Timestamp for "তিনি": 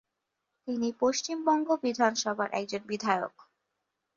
0.67-0.87